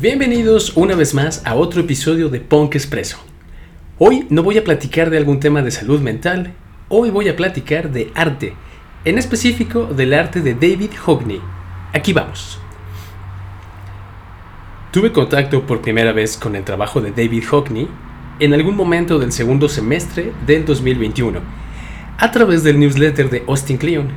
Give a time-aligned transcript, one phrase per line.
[0.00, 3.18] Bienvenidos una vez más a otro episodio de Punk Expreso.
[3.98, 6.54] Hoy no voy a platicar de algún tema de salud mental,
[6.88, 8.54] hoy voy a platicar de arte,
[9.04, 11.42] en específico del arte de David Hockney.
[11.92, 12.58] Aquí vamos.
[14.90, 17.86] Tuve contacto por primera vez con el trabajo de David Hockney
[18.38, 21.40] en algún momento del segundo semestre del 2021,
[22.16, 24.08] a través del newsletter de Austin Kleon.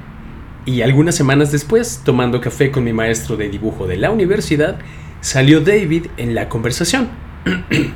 [0.65, 4.79] Y algunas semanas después, tomando café con mi maestro de dibujo de la universidad,
[5.23, 7.07] salió David en la conversación.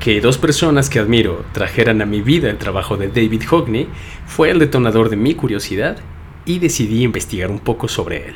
[0.00, 3.88] que dos personas que admiro trajeran a mi vida el trabajo de David Hockney
[4.26, 5.98] fue el detonador de mi curiosidad
[6.44, 8.34] y decidí investigar un poco sobre él.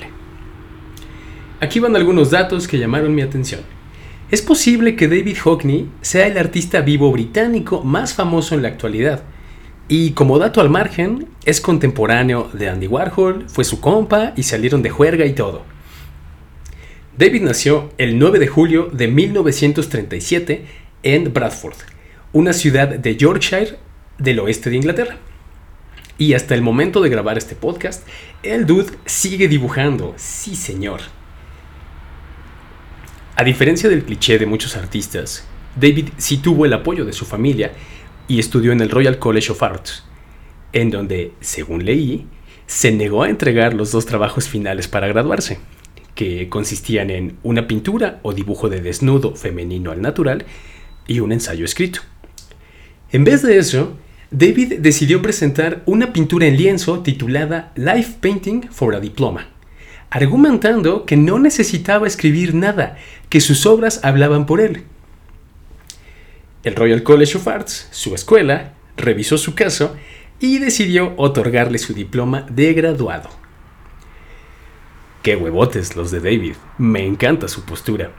[1.60, 3.62] Aquí van algunos datos que llamaron mi atención.
[4.30, 9.24] Es posible que David Hockney sea el artista vivo británico más famoso en la actualidad.
[9.88, 14.82] Y como dato al margen, es contemporáneo de Andy Warhol, fue su compa y salieron
[14.82, 15.71] de juerga y todo.
[17.23, 20.65] David nació el 9 de julio de 1937
[21.04, 21.76] en Bradford,
[22.32, 23.78] una ciudad de Yorkshire
[24.18, 25.18] del oeste de Inglaterra.
[26.18, 28.04] Y hasta el momento de grabar este podcast,
[28.43, 31.00] el dude sigue dibujando, sí señor.
[33.37, 37.70] A diferencia del cliché de muchos artistas, David sí tuvo el apoyo de su familia
[38.26, 40.02] y estudió en el Royal College of Arts,
[40.73, 42.26] en donde, según leí,
[42.66, 45.60] se negó a entregar los dos trabajos finales para graduarse,
[46.15, 50.45] que consistían en una pintura o dibujo de desnudo femenino al natural
[51.07, 52.01] y un ensayo escrito.
[53.10, 53.96] En vez de eso,
[54.30, 59.49] David decidió presentar una pintura en lienzo titulada Life Painting for a Diploma
[60.13, 62.99] argumentando que no necesitaba escribir nada,
[63.30, 64.83] que sus obras hablaban por él.
[66.65, 69.97] El Royal College of Arts, su escuela, revisó su caso
[70.38, 73.31] y decidió otorgarle su diploma de graduado.
[75.22, 78.10] Qué huevotes los de David, me encanta su postura.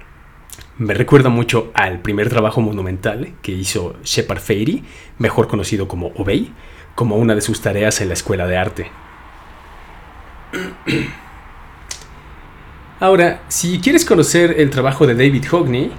[0.77, 4.85] Me recuerda mucho al primer trabajo monumental que hizo Shepard Fairey,
[5.17, 6.53] mejor conocido como Obey,
[6.95, 8.91] como una de sus tareas en la escuela de arte.
[13.01, 15.91] Ahora, si quieres conocer el trabajo de David Hockney,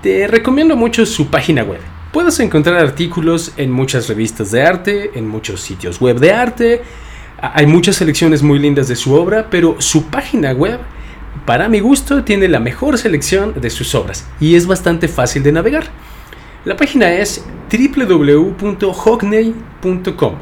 [0.00, 1.80] te recomiendo mucho su página web.
[2.10, 6.82] Puedes encontrar artículos en muchas revistas de arte, en muchos sitios web de arte.
[7.40, 10.80] Hay muchas selecciones muy lindas de su obra, pero su página web,
[11.46, 15.52] para mi gusto, tiene la mejor selección de sus obras y es bastante fácil de
[15.52, 15.84] navegar.
[16.64, 20.34] La página es www.hockney.com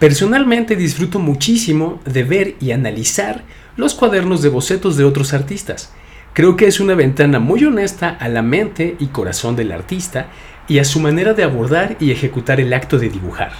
[0.00, 3.44] Personalmente disfruto muchísimo de ver y analizar
[3.76, 5.92] los cuadernos de bocetos de otros artistas.
[6.32, 10.28] Creo que es una ventana muy honesta a la mente y corazón del artista
[10.68, 13.52] y a su manera de abordar y ejecutar el acto de dibujar.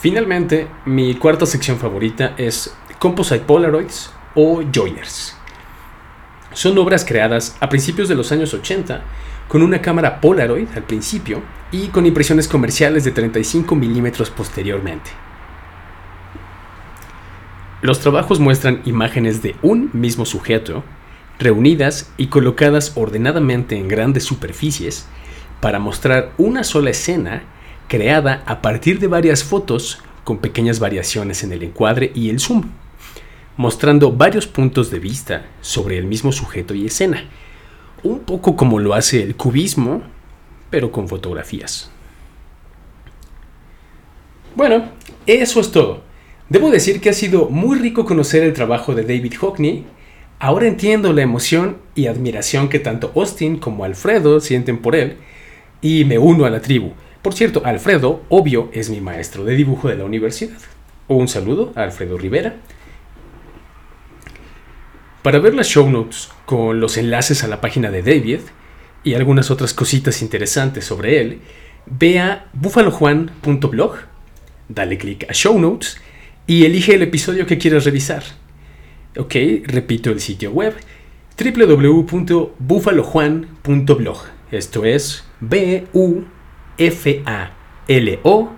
[0.00, 5.36] Finalmente, mi cuarta sección favorita es Composite Polaroids o Joiners.
[6.54, 9.02] Son obras creadas a principios de los años 80
[9.48, 15.10] con una cámara Polaroid al principio y con impresiones comerciales de 35 milímetros posteriormente.
[17.82, 20.82] Los trabajos muestran imágenes de un mismo sujeto,
[21.38, 25.06] reunidas y colocadas ordenadamente en grandes superficies,
[25.60, 27.42] para mostrar una sola escena
[27.88, 32.70] creada a partir de varias fotos con pequeñas variaciones en el encuadre y el zoom,
[33.56, 37.24] mostrando varios puntos de vista sobre el mismo sujeto y escena,
[38.02, 40.02] un poco como lo hace el cubismo,
[40.70, 41.90] pero con fotografías.
[44.54, 44.90] Bueno,
[45.26, 46.02] eso es todo.
[46.48, 49.84] Debo decir que ha sido muy rico conocer el trabajo de David Hockney.
[50.38, 55.16] Ahora entiendo la emoción y admiración que tanto Austin como Alfredo sienten por él
[55.80, 56.92] y me uno a la tribu.
[57.22, 60.58] Por cierto, Alfredo, obvio, es mi maestro de dibujo de la universidad.
[61.08, 62.56] Un saludo a Alfredo Rivera.
[65.26, 68.42] Para ver las show notes con los enlaces a la página de David
[69.02, 71.40] y algunas otras cositas interesantes sobre él,
[71.86, 73.96] ve a buffalojuan.blog,
[74.68, 75.96] dale clic a show notes
[76.46, 78.22] y elige el episodio que quieras revisar.
[79.18, 79.34] Ok,
[79.64, 80.74] repito el sitio web
[81.36, 84.18] www.buffalojuan.blog.
[84.52, 86.22] Esto es b u
[86.78, 87.50] f a
[87.88, 88.50] l o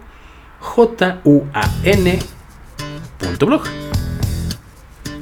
[0.61, 3.63] j u a n.blog.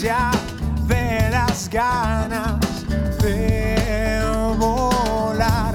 [0.00, 2.54] de las ganas
[3.20, 4.20] de
[4.56, 5.74] volar,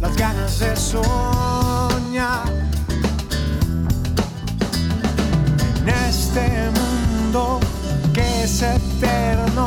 [0.00, 2.54] las ganas de soñar.
[8.44, 9.63] es eterno.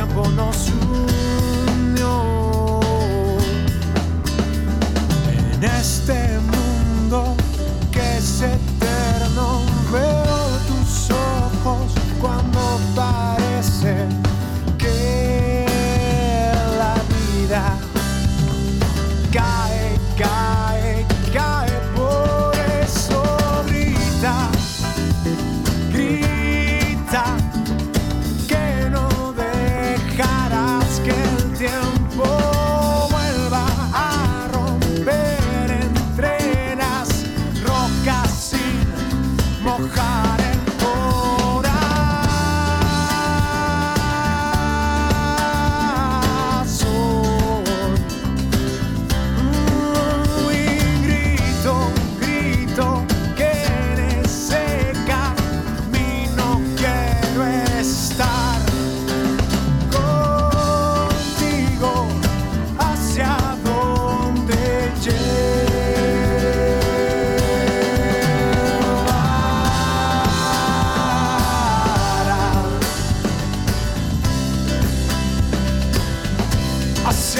[0.00, 0.89] El tiempo nos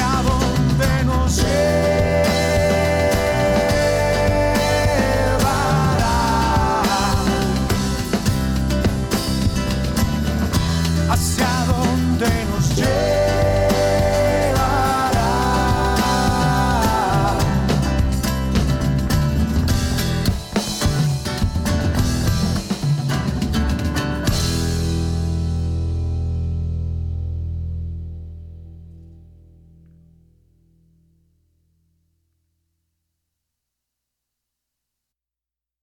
[0.01, 1.90] Hacia donde nos llevará.